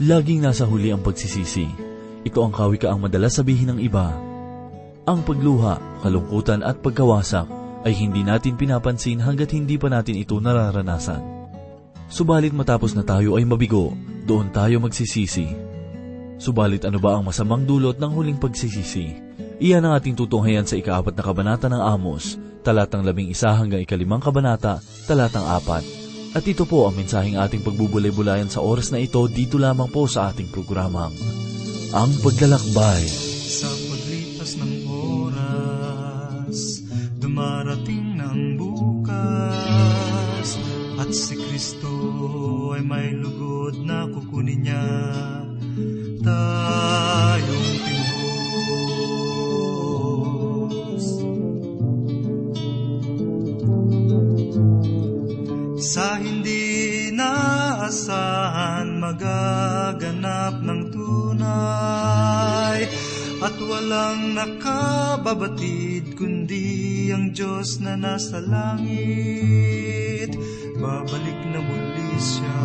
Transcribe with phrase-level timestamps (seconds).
[0.00, 1.68] Laging nasa huli ang pagsisisi.
[2.24, 4.16] Ito ang kawikaang madalas sabihin ng iba.
[5.04, 7.44] Ang pagluha, kalungkutan at pagkawasak
[7.84, 11.20] ay hindi natin pinapansin hanggat hindi pa natin ito nararanasan.
[12.08, 13.92] Subalit matapos na tayo ay mabigo,
[14.24, 15.52] doon tayo magsisisi.
[16.40, 19.12] Subalit ano ba ang masamang dulot ng huling pagsisisi?
[19.60, 24.24] Iyan ang ating tutunghayan sa ikaapat na kabanata ng Amos, talatang labing isa hanggang ikalimang
[24.24, 25.99] kabanata, talatang apat.
[26.30, 30.30] At ito po ang mensaheng ating pagbubulay-bulayan sa oras na ito dito lamang po sa
[30.30, 31.10] ating programang,
[31.90, 33.02] Ang Paglalakbay.
[33.50, 36.86] Sa paglipas ng oras,
[37.18, 40.48] dumarating ng bukas,
[41.02, 41.90] at si Kristo
[42.78, 44.86] ay may lugod na kukunin niya.
[46.22, 46.89] Tayong
[59.20, 59.60] naasahan
[60.00, 62.80] magaganap ng tunay.
[63.40, 70.36] At walang nakababatid kundi ang Diyos na nasa langit.
[70.80, 72.60] Babalik na muli siya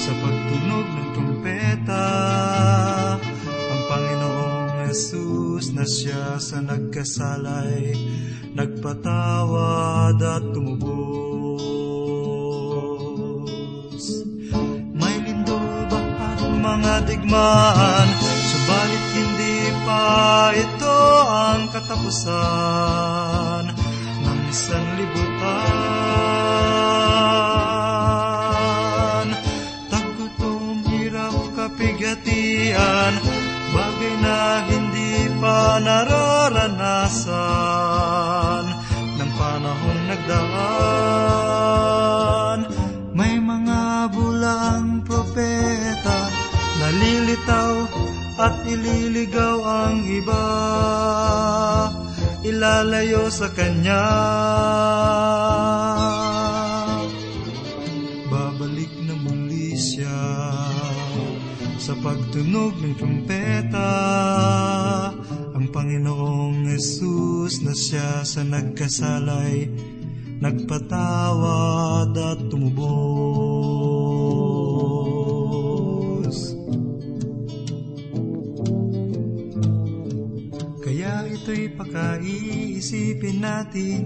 [0.00, 2.08] sa pagtunog ng trumpeta
[3.48, 7.96] Ang Panginoong Jesus na siya sa nagkasalay
[8.52, 11.29] Nagpatawad at tumubos
[17.10, 23.66] digmaan Subalit hindi pa ito ang katapusan
[24.22, 25.66] Ng isang libutan.
[29.90, 33.18] Tagutom, hirap, kapigatian
[33.74, 37.99] Bagay na hindi pa nararanasan
[48.70, 50.46] at ililigaw ang iba.
[52.46, 54.06] Ilalayo sa Kanya.
[58.30, 60.22] Babalik na muli siya
[61.82, 63.92] sa pagtunog ng trumpeta.
[65.58, 69.66] Ang Panginoong Yesus na siya sa nagkasalay
[70.40, 73.49] nagpatawad at tumubos.
[81.80, 84.04] Ito'y pakaiisipin natin.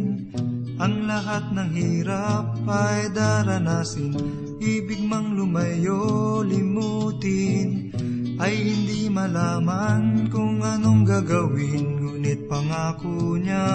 [0.78, 4.14] Ang lahat ng hirap ay daranasin.
[4.58, 7.90] Ibig mang lumayo, limutin.
[8.34, 13.70] Ay hindi malaman kung anong gagawin Ngunit pangako niya.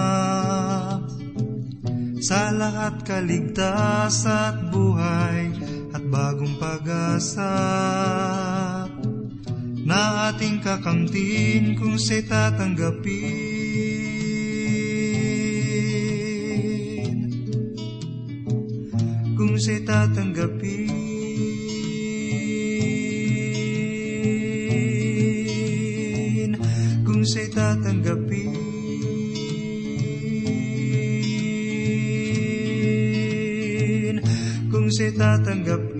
[2.20, 5.48] Sa lahat kaligtas at buhay
[5.96, 7.56] At bagong pag-asa
[9.88, 13.49] Na ating kakamtin kung siya'y tatanggapin
[19.60, 20.88] siya'y tatanggapin.
[27.04, 28.48] Kung siya'y tatanggapin.
[34.72, 35.99] Kung siya'y tatanggapin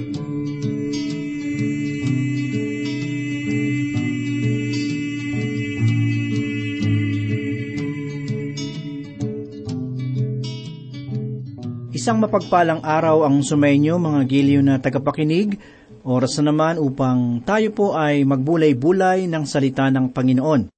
[12.01, 15.61] Isang mapagpalang araw ang sumainyo mga giliw na tagapakinig.
[16.01, 20.73] Oras na naman upang tayo po ay magbulay-bulay ng salita ng Panginoon.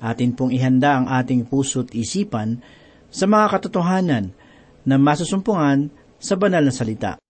[0.00, 2.64] Atin pong ihanda ang ating puso't isipan
[3.12, 4.32] sa mga katotohanan
[4.88, 7.20] na masusumpungan sa banal na salita.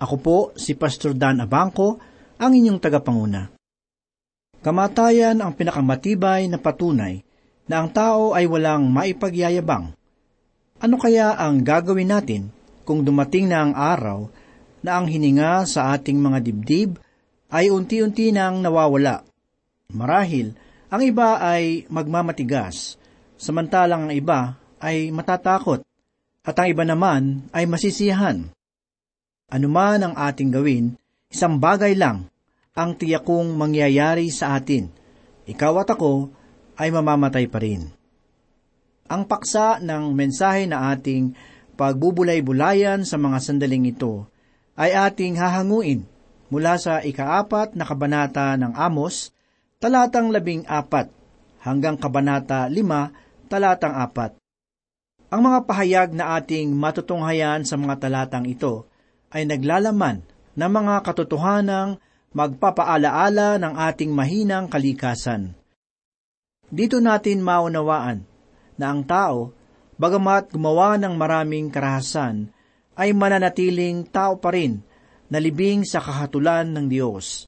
[0.00, 2.00] Ako po si Pastor Dan Abangco,
[2.40, 3.52] ang inyong tagapanguna.
[4.64, 7.20] Kamatayan ang pinakamatibay na patunay
[7.68, 9.92] na ang tao ay walang maipagyayabang
[10.76, 12.52] ano kaya ang gagawin natin
[12.84, 14.28] kung dumating na ang araw
[14.84, 16.90] na ang hininga sa ating mga dibdib
[17.48, 19.24] ay unti-unti nang nawawala?
[19.90, 20.52] Marahil,
[20.92, 23.00] ang iba ay magmamatigas,
[23.40, 25.82] samantalang ang iba ay matatakot,
[26.46, 28.46] at ang iba naman ay masisiyahan.
[29.50, 30.94] Ano man ang ating gawin,
[31.32, 32.28] isang bagay lang
[32.76, 34.92] ang tiyakong mangyayari sa atin.
[35.48, 36.28] Ikaw at ako
[36.76, 37.95] ay mamamatay pa rin.
[39.06, 41.30] Ang paksa ng mensahe na ating
[41.78, 44.26] pagbubulay-bulayan sa mga sandaling ito
[44.74, 46.02] ay ating hahanguin
[46.50, 49.30] mula sa ikaapat na kabanata ng Amos,
[49.78, 51.10] talatang labing apat,
[51.62, 53.14] hanggang kabanata lima,
[53.46, 54.38] talatang apat.
[55.30, 58.86] Ang mga pahayag na ating matutunghayan sa mga talatang ito
[59.34, 60.22] ay naglalaman
[60.54, 61.98] ng mga katotohanang
[62.30, 65.54] magpapaalaala ng ating mahinang kalikasan.
[66.66, 68.35] Dito natin maunawaan
[68.76, 69.52] na ang tao,
[69.96, 72.52] bagamat gumawa ng maraming karahasan,
[72.96, 74.80] ay mananatiling tao pa rin
[75.28, 77.44] na libing sa kahatulan ng Diyos.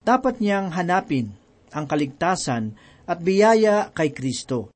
[0.00, 1.34] Dapat niyang hanapin
[1.74, 2.72] ang kaligtasan
[3.04, 4.72] at biyaya kay Kristo.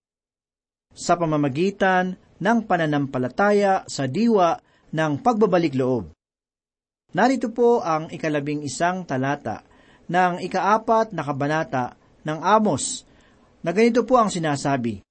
[0.91, 4.59] Sa pamamagitan ng pananampalataya sa diwa
[4.91, 6.11] ng pagbabalik loob.
[7.15, 9.62] Narito po ang ikalabing isang talata
[10.11, 11.95] ng ikaapat na kabanata
[12.27, 13.07] ng Amos
[13.62, 15.03] na ganito po ang sinasabi.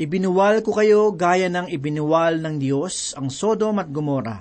[0.00, 4.40] Ibinuwal ko kayo gaya ng ibinuwal ng Diyos ang Sodom at Gomora.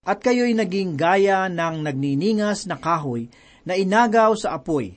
[0.00, 3.28] At kayo'y naging gaya ng nagniningas na kahoy
[3.68, 4.96] na inagaw sa apoy.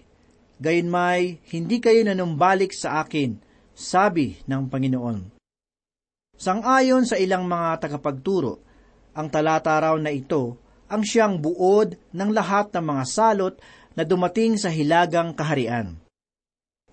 [0.64, 3.36] Gayunmay, hindi kayo nanumbalik sa akin,
[3.76, 5.20] sabi ng Panginoon.
[6.40, 8.64] Sangayon sa ilang mga tagapagturo,
[9.12, 10.56] ang talata raw na ito
[10.88, 13.56] ang siyang buod ng lahat ng mga salot
[13.92, 16.00] na dumating sa hilagang kaharian.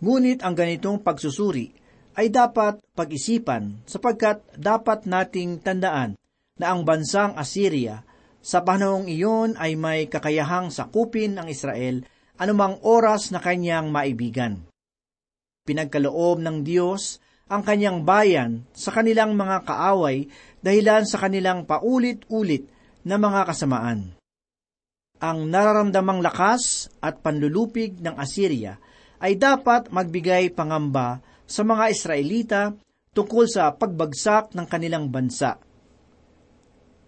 [0.03, 1.86] Ngunit ang ganitong pagsusuri
[2.17, 6.17] ay dapat pag-isipan sapagkat dapat nating tandaan
[6.57, 8.01] na ang bansang Assyria
[8.41, 12.01] sa panahong iyon ay may kakayahang sakupin ang Israel
[12.41, 14.65] anumang oras na kanyang maibigan.
[15.69, 20.27] Pinagkaloob ng Diyos ang kanyang bayan sa kanilang mga kaaway
[20.65, 22.67] dahilan sa kanilang paulit-ulit
[23.07, 24.19] na mga kasamaan.
[25.17, 28.77] Ang nararamdamang lakas at panlulupig ng Assyria
[29.19, 32.61] ay dapat magbigay pangamba sa mga Israelita
[33.15, 35.57] tungkol sa pagbagsak ng kanilang bansa.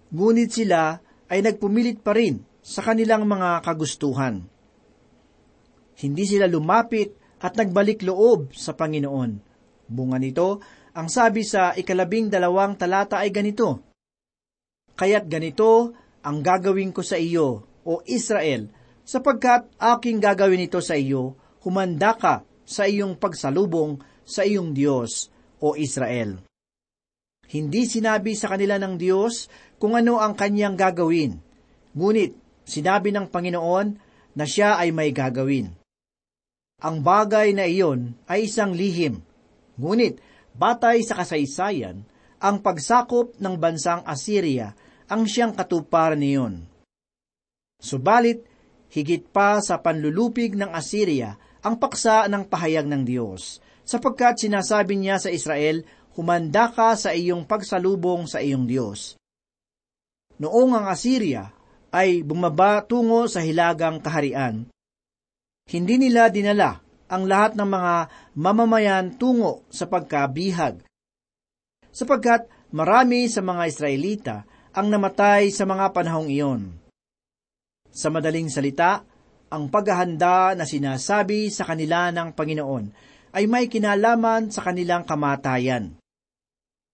[0.08, 0.96] Ngunit sila
[1.29, 4.40] ay nagpumilit pa rin sa kanilang mga kagustuhan.
[5.99, 7.12] Hindi sila lumapit
[7.43, 9.31] at nagbalik loob sa Panginoon.
[9.90, 10.62] Bunga nito,
[10.96, 13.85] ang sabi sa ikalabing dalawang talata ay ganito,
[14.99, 15.94] Kaya't ganito
[16.25, 18.69] ang gagawin ko sa iyo, o Israel,
[19.06, 23.96] sapagkat aking gagawin ito sa iyo, humanda ka sa iyong pagsalubong
[24.28, 26.38] sa iyong Diyos, o Israel.
[27.48, 29.48] Hindi sinabi sa kanila ng Diyos
[29.80, 31.40] kung ano ang kanyang gagawin,
[31.96, 32.36] ngunit
[32.69, 33.88] sinabi ng Panginoon
[34.36, 35.72] na siya ay may gagawin.
[36.78, 39.25] Ang bagay na iyon ay isang lihim,
[39.80, 40.20] ngunit
[40.54, 42.04] batay sa kasaysayan,
[42.38, 44.76] ang pagsakop ng bansang Assyria
[45.10, 46.69] ang siyang katuparan niyon.
[47.82, 48.46] Subalit,
[48.94, 51.34] higit pa sa panlulupig ng Assyria
[51.64, 53.58] ang paksa ng pahayag ng Diyos
[53.88, 55.81] sapagkat sinasabi niya sa Israel,
[56.12, 59.17] humanda ka sa iyong pagsalubong sa iyong Diyos.
[60.37, 61.49] Noong ang Assyria
[61.88, 64.69] ay bumaba tungo sa hilagang kaharian,
[65.73, 67.94] hindi nila dinala ang lahat ng mga
[68.37, 70.85] mamamayan tungo sa pagkabihag,
[71.88, 72.44] sapagkat
[72.76, 74.37] marami sa mga Israelita
[74.76, 76.62] ang namatay sa mga panahong iyon.
[77.88, 79.00] Sa madaling salita,
[79.49, 85.94] ang paghahanda na sinasabi sa kanila ng Panginoon ay may kinalaman sa kanilang kamatayan.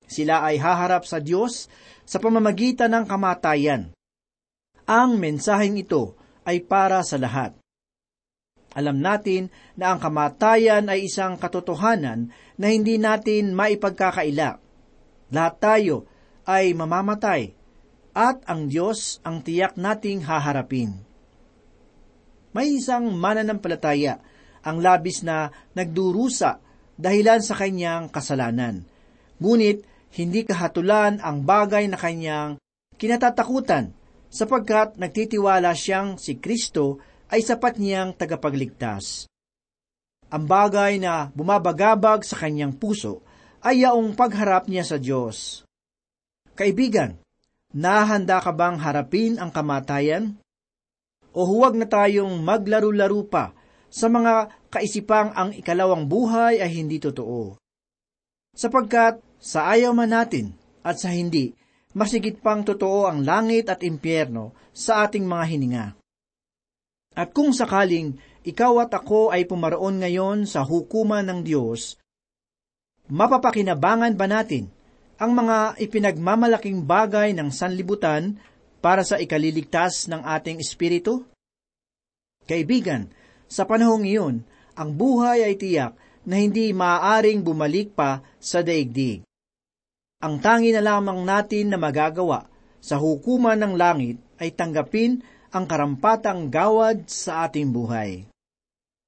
[0.04, 1.72] Sila ay haharap sa Diyos
[2.04, 3.96] sa pamamagitan ng kamatayan.
[4.84, 6.12] Ang mensaheng ito
[6.44, 7.56] ay para sa lahat.
[8.76, 9.48] Alam natin
[9.80, 12.28] na ang kamatayan ay isang katotohanan
[12.60, 14.60] na hindi natin maipagkakaila.
[15.32, 16.04] Lahat tayo
[16.44, 17.56] ay mamamatay
[18.12, 21.00] at ang Diyos ang tiyak nating haharapin.
[22.52, 24.20] May isang mananampalataya
[24.64, 26.58] ang labis na nagdurusa
[26.96, 28.88] dahilan sa kanyang kasalanan.
[29.38, 29.84] Ngunit
[30.16, 32.56] hindi kahatulan ang bagay na kanyang
[32.96, 33.92] kinatatakutan
[34.32, 36.98] sapagkat nagtitiwala siyang si Kristo
[37.30, 39.26] ay sapat niyang tagapagligtas.
[40.34, 43.22] Ang bagay na bumabagabag sa kanyang puso
[43.62, 45.62] ay yaong pagharap niya sa Diyos.
[46.54, 47.18] Kaibigan,
[47.74, 50.38] nahanda ka bang harapin ang kamatayan?
[51.34, 53.50] O huwag na tayong maglaro-laro pa
[53.94, 57.54] sa mga kaisipang ang ikalawang buhay ay hindi totoo.
[58.50, 60.50] Sapagkat sa ayaw man natin
[60.82, 61.54] at sa hindi,
[61.94, 65.86] masigit pang totoo ang langit at impyerno sa ating mga hininga.
[67.14, 71.94] At kung sakaling ikaw at ako ay pumaroon ngayon sa hukuman ng Diyos,
[73.06, 74.74] mapapakinabangan ba natin
[75.22, 78.42] ang mga ipinagmamalaking bagay ng sanlibutan
[78.82, 81.22] para sa ikaliligtas ng ating espiritu?
[82.44, 83.08] Kaibigan,
[83.54, 84.42] sa panahong iyon,
[84.74, 85.94] ang buhay ay tiyak
[86.26, 89.22] na hindi maaaring bumalik pa sa daigdig.
[90.18, 92.50] Ang tangi na lamang natin na magagawa
[92.82, 95.22] sa hukuman ng langit ay tanggapin
[95.54, 98.26] ang karampatang gawad sa ating buhay.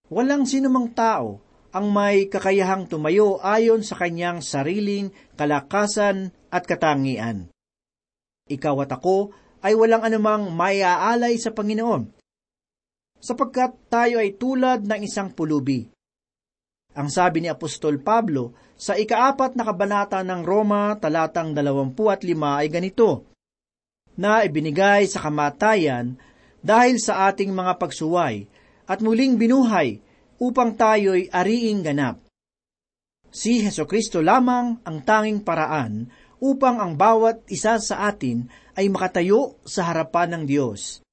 [0.06, 1.42] Walang sinumang tao
[1.74, 7.50] ang may kakayahang tumayo ayon sa kanyang sariling kalakasan at katangian.
[8.46, 9.34] Ikaw at ako
[9.66, 12.15] ay walang anumang maiaalay sa Panginoon
[13.26, 15.82] sapagkat tayo ay tulad ng isang pulubi.
[16.94, 21.98] Ang sabi ni Apostol Pablo sa ikaapat na kabanata ng Roma talatang 25
[22.38, 23.26] ay ganito,
[24.16, 26.16] na ibinigay sa kamatayan
[26.64, 28.48] dahil sa ating mga pagsuway
[28.88, 30.00] at muling binuhay
[30.40, 32.22] upang tayo'y ariing ganap.
[33.28, 36.08] Si Heso Kristo lamang ang tanging paraan
[36.40, 41.04] upang ang bawat isa sa atin ay makatayo sa harapan ng Diyos.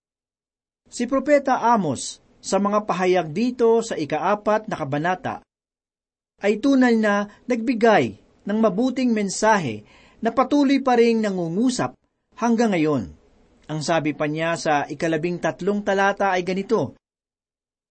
[0.93, 5.41] Si Propeta Amos sa mga pahayag dito sa ikaapat na kabanata
[6.37, 9.89] ay tunay na nagbigay ng mabuting mensahe
[10.21, 11.97] na patuloy pa rin nangungusap
[12.37, 13.09] hanggang ngayon.
[13.73, 16.93] Ang sabi pa niya sa ikalabing tatlong talata ay ganito,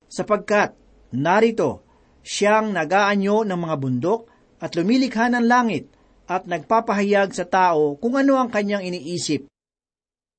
[0.07, 0.79] Sapagkat,
[1.11, 1.83] narito,
[2.23, 4.31] siyang nagaanyo ng mga bundok
[4.63, 5.91] at lumilikha ng langit
[6.31, 9.51] at nagpapahayag sa tao kung ano ang kanyang iniisip,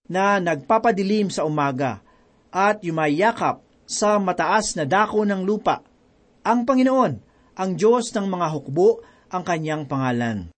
[0.07, 1.99] na nagpapadilim sa umaga
[2.53, 5.81] at yumayakap sa mataas na dako ng lupa.
[6.45, 7.13] Ang Panginoon,
[7.57, 9.01] ang Diyos ng mga hukbo
[9.33, 10.53] ang kanyang pangalan.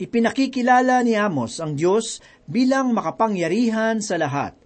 [0.00, 4.56] Ipinakikilala ni Amos ang Diyos bilang makapangyarihan sa lahat,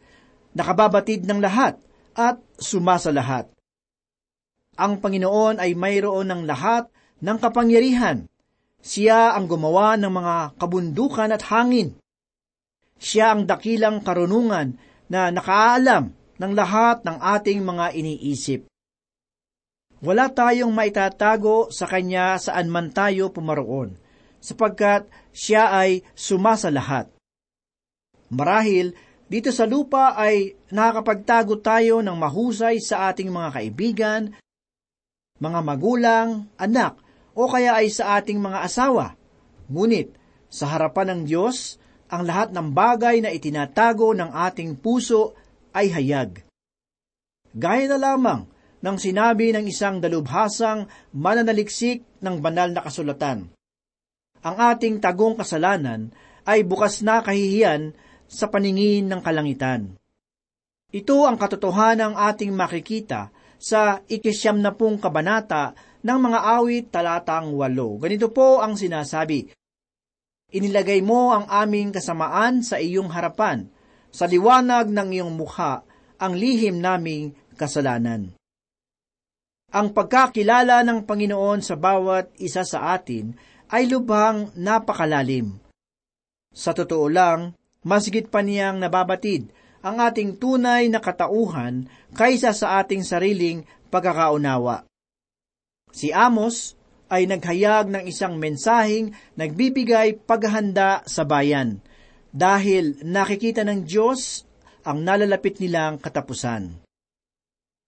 [0.54, 1.82] nakababatid ng lahat
[2.14, 3.50] at sumasa lahat.
[4.78, 6.86] Ang Panginoon ay mayroon ng lahat
[7.20, 8.30] ng kapangyarihan.
[8.80, 11.98] Siya ang gumawa ng mga kabundukan at hangin.
[12.96, 18.60] Siya ang dakilang karunungan na nakaalam ng lahat ng ating mga iniisip.
[20.04, 23.96] Wala tayong maitatago sa Kanya saan man tayo pumaroon,
[24.44, 27.08] sapagkat Siya ay sumasa lahat.
[28.28, 28.92] Marahil,
[29.26, 34.22] dito sa lupa ay nakakapagtago tayo ng mahusay sa ating mga kaibigan,
[35.42, 37.00] mga magulang, anak,
[37.36, 39.18] o kaya ay sa ating mga asawa.
[39.68, 40.14] Ngunit,
[40.46, 45.34] sa harapan ng Diyos, ang lahat ng bagay na itinatago ng ating puso
[45.74, 46.46] ay hayag.
[47.56, 48.46] Gaya na lamang
[48.84, 50.86] ng sinabi ng isang dalubhasang
[51.16, 53.50] mananaliksik ng banal na kasulatan.
[54.44, 56.14] Ang ating tagong kasalanan
[56.46, 57.96] ay bukas na kahihiyan
[58.30, 59.98] sa paningin ng kalangitan.
[60.94, 65.74] Ito ang katotohanan ng ating makikita sa ikisyam na pong kabanata
[66.06, 67.98] ng mga awit talatang walo.
[67.98, 69.50] Ganito po ang sinasabi,
[70.56, 73.68] Inilagay mo ang aming kasamaan sa iyong harapan,
[74.08, 75.84] sa liwanag ng iyong mukha,
[76.16, 78.32] ang lihim naming kasalanan.
[79.68, 83.36] Ang pagkakilala ng Panginoon sa bawat isa sa atin
[83.68, 85.60] ay lubhang napakalalim.
[86.56, 87.52] Sa totoo lang,
[87.84, 89.52] masgit pa niyang nababatid
[89.84, 91.84] ang ating tunay na katauhan
[92.16, 94.88] kaysa sa ating sariling pagkakaunawa.
[95.92, 101.78] Si Amos ay naghayag ng isang mensaheng nagbibigay paghahanda sa bayan
[102.34, 104.44] dahil nakikita ng Diyos
[104.86, 106.82] ang nalalapit nilang katapusan.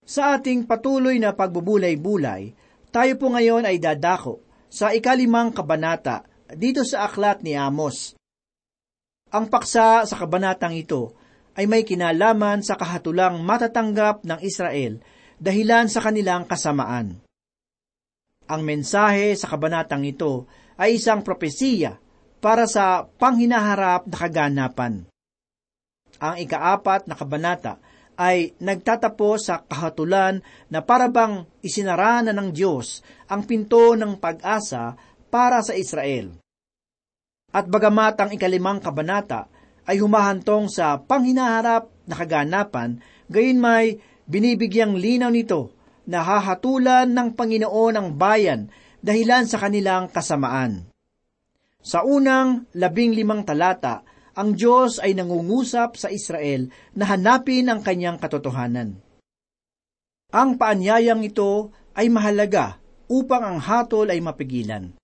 [0.08, 2.56] Sa ating patuloy na pagbubulay-bulay,
[2.88, 4.40] tayo po ngayon ay dadako
[4.72, 8.16] sa ikalimang kabanata dito sa aklat ni Amos.
[9.28, 11.12] Ang paksa sa kabanatang ito
[11.52, 14.96] ay may kinalaman sa kahatulang matatanggap ng Israel
[15.36, 17.27] dahilan sa kanilang kasamaan.
[18.48, 20.48] Ang mensahe sa kabanatang ito
[20.80, 22.00] ay isang propesiya
[22.40, 24.94] para sa panghinaharap na kaganapan.
[26.18, 27.76] Ang ikaapat na kabanata
[28.18, 34.98] ay nagtatapos sa kahatulan na parabang isinara na ng Diyos ang pinto ng pag-asa
[35.30, 36.34] para sa Israel.
[37.54, 39.46] At bagamat ang ikalimang kabanata
[39.86, 42.98] ay humahantong sa panghinaharap na kaganapan,
[43.30, 45.77] gayon may binibigyang linaw nito
[46.08, 48.72] na hahatulan ng Panginoon ang bayan
[49.04, 50.88] dahilan sa kanilang kasamaan.
[51.84, 54.02] Sa unang labing limang talata,
[54.34, 58.98] ang Diyos ay nangungusap sa Israel na hanapin ang kanyang katotohanan.
[60.32, 64.94] Ang paanyayang ito ay mahalaga upang ang hatol ay mapigilan.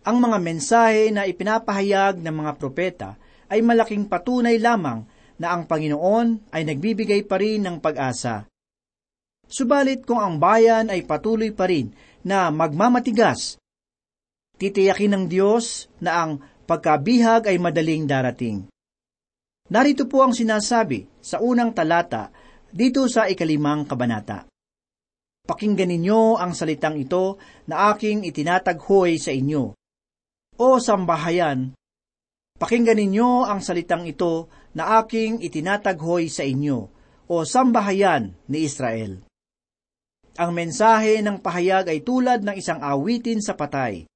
[0.00, 3.10] Ang mga mensahe na ipinapahayag ng mga propeta
[3.52, 5.04] ay malaking patunay lamang
[5.36, 8.48] na ang Panginoon ay nagbibigay pa rin ng pag-asa.
[9.50, 11.90] Subalit kung ang bayan ay patuloy pa rin
[12.22, 13.58] na magmamatigas,
[14.62, 16.38] titiyakin ng Diyos na ang
[16.70, 18.70] pagkabihag ay madaling darating.
[19.74, 22.30] Narito po ang sinasabi sa unang talata
[22.70, 24.46] dito sa ikalimang kabanata.
[25.46, 27.34] Pakinggan ninyo ang salitang ito
[27.66, 29.74] na aking itinataghoy sa inyo.
[30.62, 31.74] O sambahayan,
[32.54, 34.46] pakinggan ninyo ang salitang ito
[34.78, 36.78] na aking itinataghoy sa inyo,
[37.26, 39.29] o sambahayan ni Israel.
[40.38, 44.10] Ang mensahe ng pahayag ay tulad ng isang awitin sa patay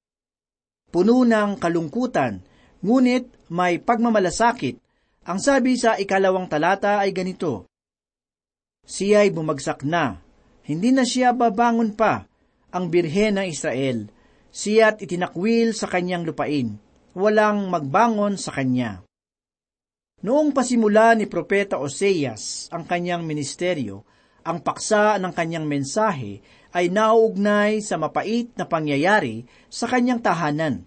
[0.94, 2.38] puno ng kalungkutan,
[2.87, 4.78] ngunit may pagmamalasakit.
[5.26, 7.66] Ang sabi sa ikalawang talata ay ganito,
[8.87, 10.23] Siya'y bumagsak na.
[10.62, 12.30] Hindi na siya babangon pa,
[12.71, 14.06] ang birhen ng Israel.
[14.54, 16.78] Siya't itinakwil sa kanyang lupain.
[17.18, 19.02] Walang magbangon sa kanya.
[20.23, 24.06] Noong pasimula ni Propeta Oseas ang kanyang ministeryo,
[24.45, 26.45] ang paksa ng kanyang mensahe
[26.77, 30.85] ay nauugnay sa mapait na pangyayari sa kanyang tahanan.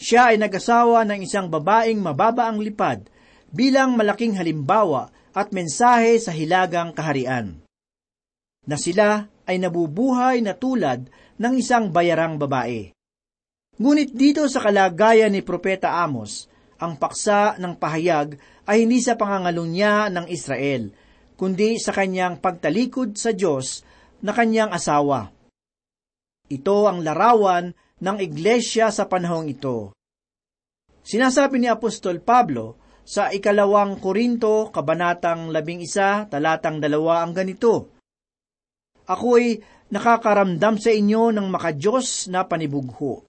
[0.00, 3.06] Siya ay nag-asawa ng isang babaeng mababa ang lipad
[3.52, 7.60] bilang malaking halimbawa at mensahe sa hilagang kaharian.
[8.64, 12.94] Na sila ay nabubuhay na tulad ng isang bayarang babae.
[13.76, 16.46] Ngunit dito sa kalagayan ni Propeta Amos,
[16.78, 20.90] ang paksa ng pahayag ay hindi sa pangangalunya ng Israel,
[21.36, 23.82] kundi sa kanyang pagtalikod sa Diyos
[24.22, 25.32] na kanyang asawa.
[26.52, 27.72] Ito ang larawan
[28.02, 29.94] ng iglesia sa panahong ito.
[31.02, 37.90] Sinasabi ni Apostol Pablo sa ikalawang Korinto, kabanatang labing isa, talatang dalawa ang ganito.
[39.10, 39.58] Ako'y
[39.90, 43.26] nakakaramdam sa inyo ng makajos na panibugho.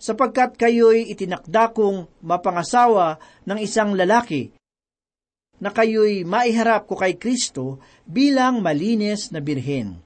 [0.00, 4.50] Sapagkat kayo'y itinakda kong mapangasawa ng isang lalaki
[5.62, 10.02] na kayo'y maiharap ko kay Kristo bilang malinis na birhen.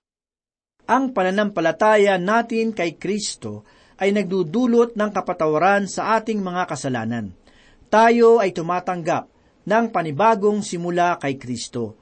[0.84, 3.64] Ang pananampalataya natin kay Kristo
[3.96, 7.32] ay nagdudulot ng kapatawaran sa ating mga kasalanan.
[7.88, 9.32] Tayo ay tumatanggap
[9.64, 11.96] ng panibagong simula kay Kristo.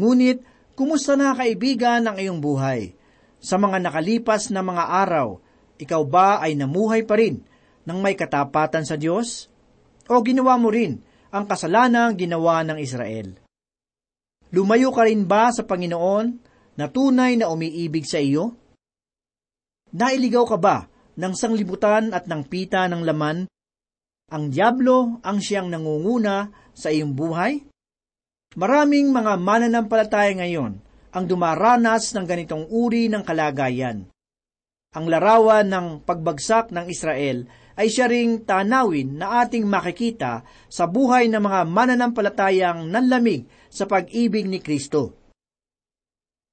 [0.00, 0.40] Ngunit,
[0.72, 2.96] kumusta na kaibigan ang iyong buhay?
[3.44, 5.36] Sa mga nakalipas na mga araw,
[5.76, 7.44] ikaw ba ay namuhay pa rin
[7.84, 9.52] ng may katapatan sa Diyos?
[10.08, 13.32] O ginawa mo rin ang kasalanang ginawa ng Israel.
[14.52, 16.26] Lumayo ka rin ba sa Panginoon
[16.76, 18.52] na tunay na umiibig sa iyo?
[19.96, 20.76] Nailigaw ka ba
[21.16, 23.48] ng sanglibutan at ng pita ng laman?
[24.32, 27.64] Ang Diablo ang siyang nangunguna sa iyong buhay?
[28.52, 30.76] Maraming mga mananampalataya ngayon
[31.12, 34.08] ang dumaranas ng ganitong uri ng kalagayan.
[34.92, 41.28] Ang larawan ng pagbagsak ng Israel ay siya ring tanawin na ating makikita sa buhay
[41.28, 45.16] ng mga mananampalatayang nanlamig sa pag-ibig ni Kristo.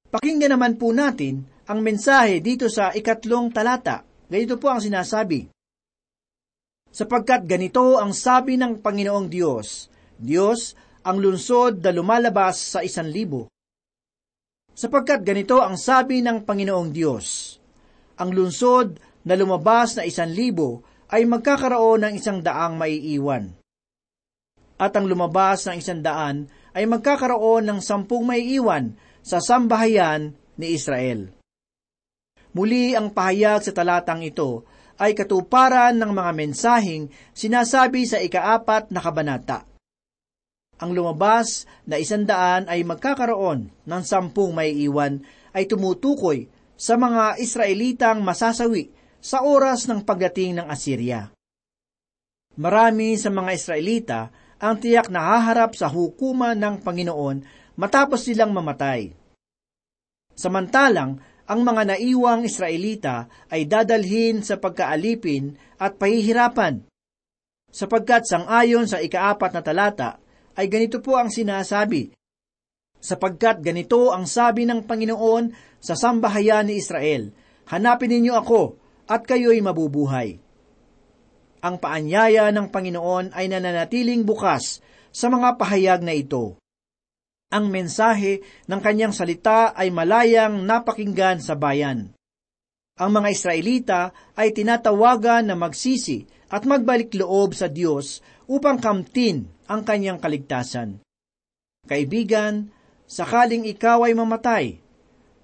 [0.10, 4.01] Pakinggan naman po natin ang mensahe dito sa ikatlong talata.
[4.25, 5.45] Ganito po ang sinasabi.
[6.89, 10.73] Sapagkat ganito ang sabi ng Panginoong Diyos, Diyos,
[11.05, 13.45] ang lunsod na lumalabas sa isan libo.
[14.73, 17.58] Sapagkat ganito ang sabi ng Panginoong Diyos,
[18.17, 23.58] ang lunsod na lumabas na isan libo ay magkakaroon ng isang daang maiiwan.
[24.80, 28.95] At ang lumabas ng isang daan ay magkakaroon ng sampung maiiwan
[29.26, 31.34] sa sambahayan ni Israel.
[32.56, 34.65] Muli ang pahayag sa talatang ito
[35.00, 39.67] ay katuparan ng mga mensaheng sinasabi sa ikaapat na kabanata.
[40.80, 45.19] Ang lumabas na isandaan ay magkakaroon ng sampung maiiwan
[45.52, 46.48] ay tumutukoy
[46.80, 51.27] sa mga Israelitang masasawi sa oras ng pagdating ng Assyria.
[52.60, 54.19] Marami sa mga Israelita
[54.60, 57.38] ang tiyak na haharap sa hukuman ng Panginoon
[57.79, 59.15] matapos silang mamatay.
[60.36, 66.86] Samantalang, ang mga naiwang Israelita ay dadalhin sa pagkaalipin at pahihirapan.
[67.71, 70.21] Sapagkat sangayon sa ikaapat na talata,
[70.60, 72.13] ay ganito po ang sinasabi,
[72.99, 77.32] Sapagkat ganito ang sabi ng Panginoon sa sambahayan ni Israel,
[77.71, 78.75] Hanapin ninyo ako,
[79.10, 80.38] at kayo'y mabubuhay.
[81.60, 86.56] Ang paanyaya ng Panginoon ay nananatiling bukas sa mga pahayag na ito.
[87.50, 92.13] Ang mensahe ng kanyang salita ay malayang napakinggan sa bayan.
[93.02, 94.02] Ang mga Israelita
[94.38, 101.02] ay tinatawagan na magsisi at magbalik loob sa Diyos upang kamtin ang kanyang kaligtasan.
[101.89, 102.69] Kaibigan,
[103.10, 104.65] sakaling ikaw ay mamatay,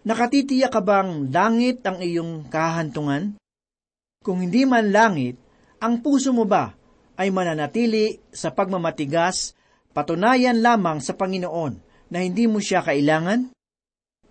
[0.06, 3.34] nakatitiyak ka bang langit ang iyong kahantungan?
[4.26, 5.38] Kung hindi man langit,
[5.78, 6.74] ang puso mo ba
[7.14, 9.54] ay mananatili sa pagmamatigas,
[9.94, 11.78] patunayan lamang sa Panginoon
[12.10, 13.54] na hindi mo siya kailangan?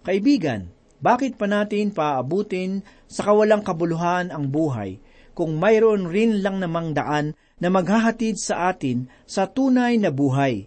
[0.03, 0.67] Kaibigan,
[0.99, 4.99] bakit pa natin paabutin sa kawalang kabuluhan ang buhay
[5.31, 10.67] kung mayroon rin lang namang daan na maghahatid sa atin sa tunay na buhay?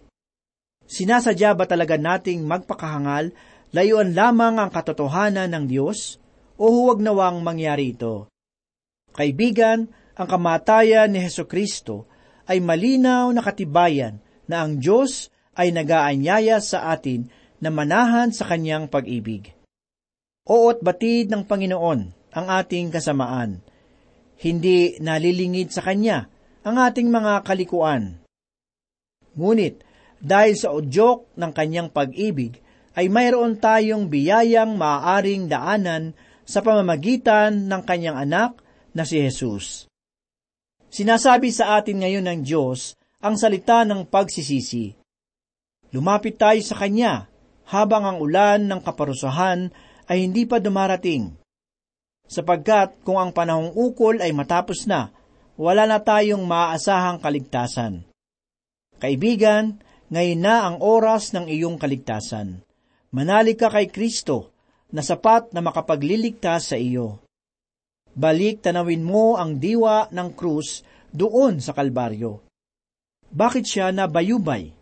[0.88, 3.36] Sinasadya ba talaga nating magpakahangal,
[3.76, 6.16] layuan lamang ang katotohanan ng Diyos,
[6.56, 8.32] o huwag nawang mangyari ito?
[9.18, 12.06] Kaibigan, ang kamatayan ni Heso Kristo
[12.46, 17.26] ay malinaw na katibayan na ang Diyos ay nagaanyaya sa atin
[17.58, 19.50] na manahan sa kanyang pag-ibig.
[20.46, 22.00] Oot batid ng Panginoon
[22.30, 23.58] ang ating kasamaan.
[24.38, 26.30] Hindi nalilingid sa Kanya
[26.62, 28.22] ang ating mga kalikuan.
[29.34, 29.82] Ngunit,
[30.22, 32.62] dahil sa udyok ng kanyang pag-ibig,
[32.94, 36.14] ay mayroon tayong biyayang maaaring daanan
[36.46, 38.58] sa pamamagitan ng kanyang anak
[38.98, 39.86] na si Jesus.
[40.90, 44.98] Sinasabi sa atin ngayon ng Diyos ang salita ng pagsisisi.
[45.94, 47.30] Lumapit tayo sa Kanya
[47.70, 49.70] habang ang ulan ng kaparusahan
[50.10, 51.38] ay hindi pa dumarating.
[52.26, 55.14] Sapagkat kung ang panahong ukol ay matapos na,
[55.54, 58.04] wala na tayong maaasahang kaligtasan.
[58.98, 62.64] Kaibigan, ngayon na ang oras ng iyong kaligtasan.
[63.12, 64.52] Manali ka kay Kristo
[64.92, 67.20] na sapat na makapagliligtas sa iyo.
[68.18, 70.82] Balik tanawin mo ang diwa ng krus
[71.14, 72.42] doon sa Kalbaryo.
[73.30, 74.74] Bakit siya nabayubay?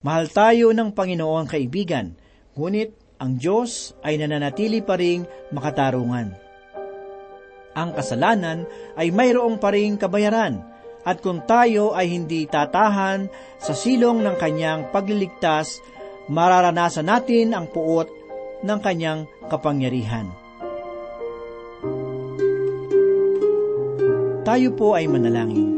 [0.00, 2.16] Mahal tayo ng Panginoon kaibigan,
[2.56, 6.32] ngunit ang Diyos ay nananatili pa ring makatarungan.
[7.76, 8.64] Ang kasalanan
[8.96, 10.64] ay mayroong pa ring kabayaran,
[11.04, 13.28] at kung tayo ay hindi tatahan
[13.60, 15.84] sa silong ng kanyang pagliligtas,
[16.32, 18.08] mararanasan natin ang puot
[18.64, 20.45] ng kanyang kapangyarihan.
[24.46, 25.74] Tayo po ay manalangin.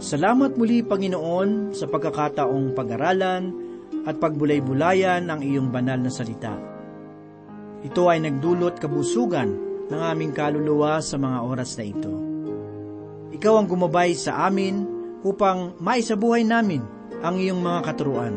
[0.00, 3.52] Salamat muli, Panginoon, sa pagkakataong pag-aralan
[4.08, 6.56] at pagbulay-bulayan ang iyong banal na salita.
[7.84, 9.52] Ito ay nagdulot kabusugan
[9.92, 12.14] ng aming kaluluwa sa mga oras na ito.
[13.36, 14.93] Ikaw ang gumabay sa amin
[15.24, 16.84] upang maisabuhay namin
[17.24, 18.36] ang iyong mga katuruan.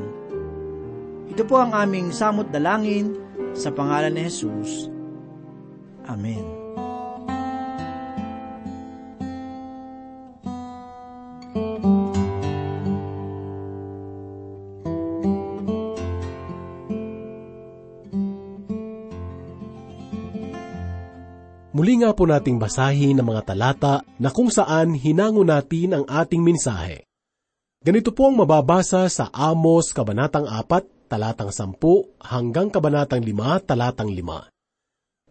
[1.28, 3.14] Ito po ang aming samot dalangin
[3.54, 4.90] sa pangalan ni Jesus.
[6.08, 6.57] Amen.
[22.08, 27.04] Nga po nating basahin ang mga talata na kung saan hinango natin ang ating mensahe.
[27.84, 31.76] Ganito po ang mababasa sa Amos Kabanatang 4, talatang 10
[32.32, 34.24] hanggang Kabanatang 5, talatang 5.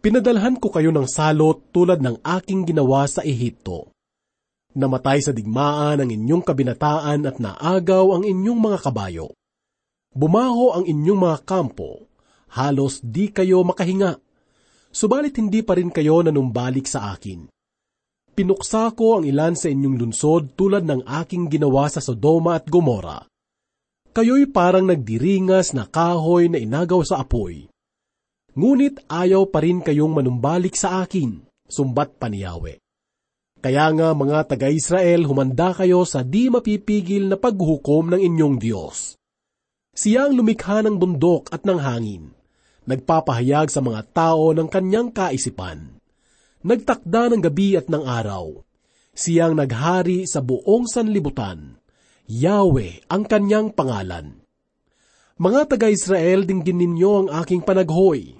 [0.05, 3.89] Pinadalhan ko kayo ng salot tulad ng aking ginawa sa Ehipto.
[4.77, 9.33] Namatay sa digmaan ang inyong kabinataan at naagaw ang inyong mga kabayo.
[10.13, 12.05] Bumaho ang inyong mga kampo,
[12.53, 14.21] halos di kayo makahinga
[14.97, 17.45] subalit hindi pa rin kayo nanumbalik sa akin.
[18.33, 23.21] Pinuksa ko ang ilan sa inyong lunsod tulad ng aking ginawa sa Sodoma at Gomora.
[24.09, 27.69] Kayo'y parang nagdiringas na kahoy na inagaw sa apoy.
[28.57, 32.81] Ngunit ayaw pa rin kayong manumbalik sa akin, sumbat pa ni Yahweh.
[33.61, 39.13] Kaya nga mga taga-Israel, humanda kayo sa di mapipigil na paghuhukom ng inyong Diyos.
[39.93, 42.36] Siya ang lumikha ng bundok at ng hangin
[42.87, 45.99] nagpapahayag sa mga tao ng kanyang kaisipan.
[46.63, 48.63] Nagtakda ng gabi at ng araw.
[49.11, 51.77] Siyang naghari sa buong sanlibutan.
[52.25, 54.41] Yahweh ang kanyang pangalan.
[55.37, 58.39] Mga taga-Israel, dinggin ninyo ang aking panaghoy.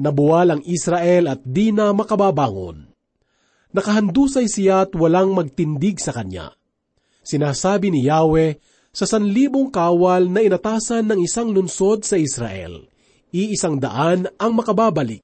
[0.00, 2.90] Nabuwal ang Israel at di na makababangon.
[3.70, 6.50] Nakahandusay siya at walang magtindig sa kanya.
[7.22, 8.58] Sinasabi ni Yahweh
[8.90, 12.89] sa sanlibong kawal na inatasan ng isang lunsod sa Israel
[13.30, 15.22] iisang daan ang makababalik.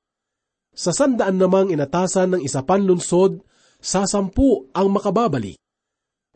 [0.77, 3.41] Sa sandaan namang inatasan ng isa panlunsod,
[3.81, 5.57] sa sampu ang makababalik.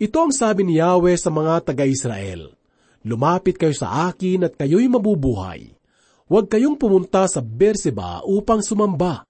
[0.01, 2.57] Ito ang sabi ni Yahweh sa mga taga-Israel.
[3.05, 5.73] Lumapit kayo sa akin at kayo'y mabubuhay.
[6.31, 9.29] Huwag kayong pumunta sa Berseba upang sumamba.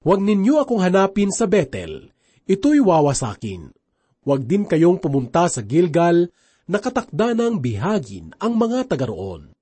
[0.00, 2.08] Huwag ninyo akong hanapin sa Bethel.
[2.48, 3.68] Ito'y wawasakin.
[4.24, 6.32] Huwag din kayong pumunta sa Gilgal,
[6.70, 9.52] nakatakda ng bihagin ang mga taga roon.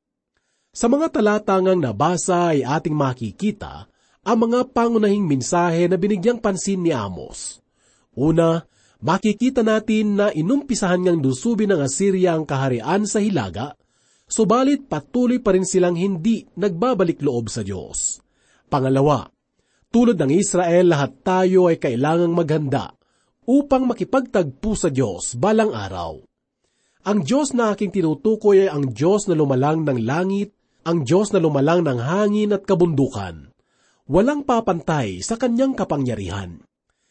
[0.78, 3.90] Sa mga talatangang nabasa ay ating makikita
[4.22, 7.58] ang mga pangunahing mensahe na binigyang pansin ni Amos.
[8.14, 8.62] Una,
[9.02, 13.74] makikita natin na inumpisahan ngang lusubin ng Assyria ang kaharian sa Hilaga,
[14.30, 18.22] subalit patuloy pa rin silang hindi nagbabalik loob sa Diyos.
[18.70, 19.26] Pangalawa,
[19.90, 22.94] tulad ng Israel, lahat tayo ay kailangang maghanda
[23.50, 26.22] upang makipagtagpo sa Diyos balang araw.
[27.02, 30.54] Ang Diyos na aking tinutukoy ay ang Diyos na lumalang ng langit
[30.86, 33.50] ang Diyos na lumalang ng hangin at kabundukan.
[34.08, 36.64] Walang papantay sa kanyang kapangyarihan.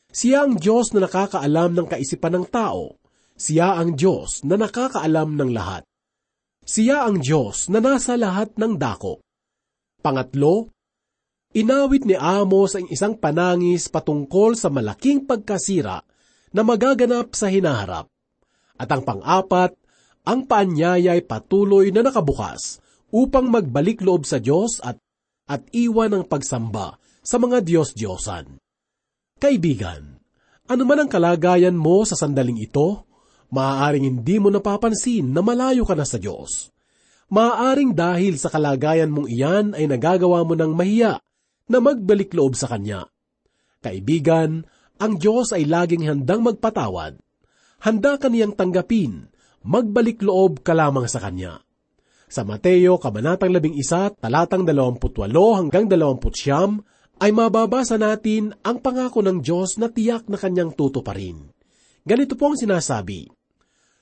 [0.09, 2.97] Siya ang Diyos na nakakaalam ng kaisipan ng tao.
[3.37, 5.85] Siya ang Diyos na nakakaalam ng lahat.
[6.65, 9.21] Siya ang Diyos na nasa lahat ng dako.
[10.01, 10.73] Pangatlo,
[11.53, 16.01] inawit ni Amos ang isang panangis patungkol sa malaking pagkasira
[16.49, 18.09] na magaganap sa hinaharap.
[18.81, 19.77] At ang pang-apat,
[20.25, 24.99] ang paanyaya ay patuloy na nakabukas upang magbalik loob sa Diyos at
[25.47, 28.59] at iwan ang pagsamba sa mga Diyos-Diyosan.
[29.39, 30.19] Kaibigan,
[30.67, 33.07] ano man ang kalagayan mo sa sandaling ito,
[33.55, 36.67] maaaring hindi mo napapansin na malayo ka na sa Diyos.
[37.31, 41.19] Maaaring dahil sa kalagayan mong iyan ay nagagawa mo ng mahiya
[41.67, 43.07] na magbalik loob sa Kanya.
[43.83, 44.63] Kaibigan,
[44.99, 47.19] ang Diyos ay laging handang magpatawad.
[47.83, 49.29] Handa kaniyang tanggapin,
[49.63, 51.66] magbalik loob ka lamang sa Kanya.
[52.27, 59.79] Sa Mateo, Kabanatang 11, talatang 28 hanggang 29, ay mababasa natin ang pangako ng Diyos
[59.79, 61.47] na tiyak na kanyang tutuparin.
[62.03, 63.31] Ganito po ang sinasabi,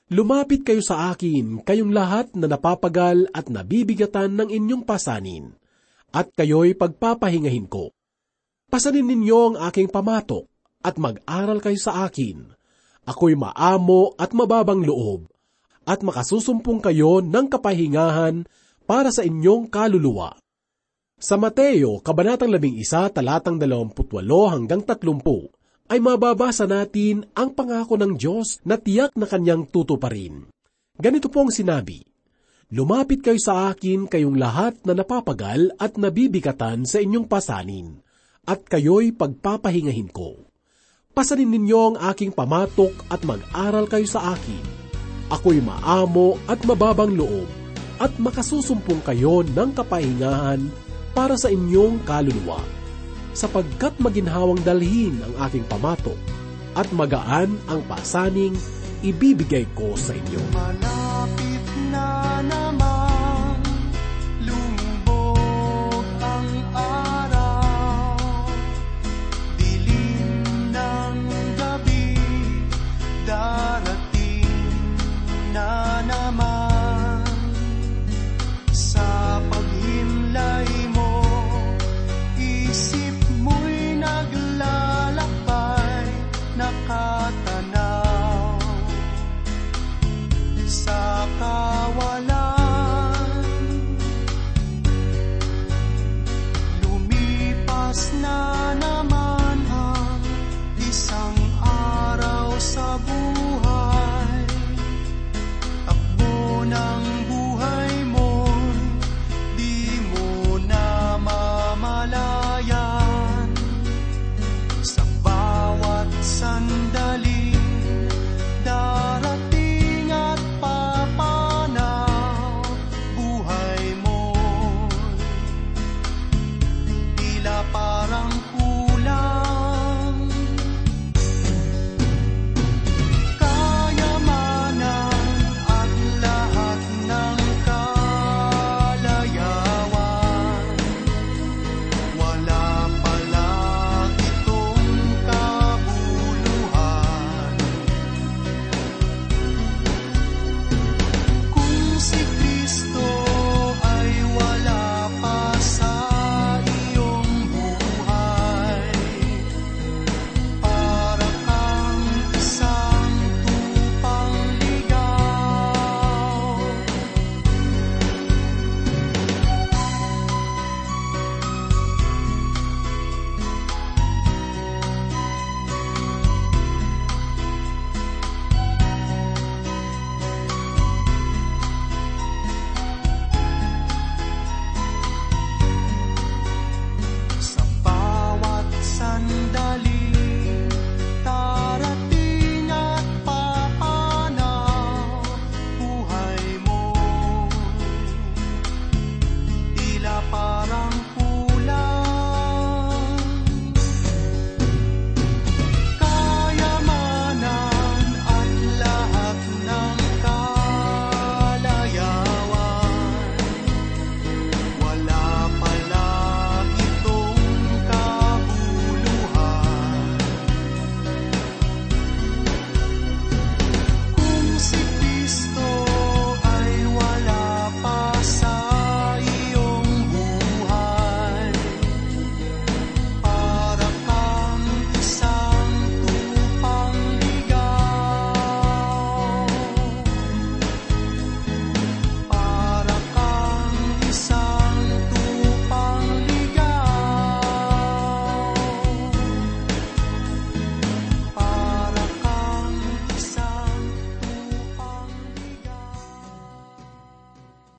[0.10, 5.54] Lumapit kayo sa akin, kayong lahat na napapagal at nabibigatan ng inyong pasanin,
[6.14, 7.90] at kayo'y pagpapahingahin ko.
[8.70, 10.46] Pasanin ninyo ang aking pamatok,
[10.86, 12.54] at mag-aral kayo sa akin.
[13.06, 15.26] Ako'y maamo at mababang loob,
[15.86, 18.44] at makasusumpong kayo ng kapahingahan
[18.90, 20.38] para sa inyong kaluluwa.
[21.16, 23.96] Sa Mateo, Kabanatang 11, talatang 28
[24.52, 25.24] hanggang 30,
[25.94, 30.50] ay mababasa natin ang pangako ng Diyos na tiyak na kanyang tutuparin.
[30.98, 32.04] Ganito po ang sinabi,
[32.74, 38.02] Lumapit kayo sa akin kayong lahat na napapagal at nabibigatan sa inyong pasanin,
[38.44, 40.50] at kayo'y pagpapahingahin ko.
[41.14, 44.85] Pasanin ninyo ang aking pamatok at mag-aral kayo sa akin
[45.34, 47.50] Ako'y maamo at mababang loob
[47.98, 50.62] at makasusumpong kayo ng kapahingahan
[51.16, 52.60] para sa inyong kaluluwa,
[53.32, 56.20] sapagkat maginhawang dalhin ang aking pamatok
[56.76, 58.54] at magaan ang pasaning
[59.00, 60.44] ibibigay ko sa inyo.
[60.52, 62.85] Malapit na na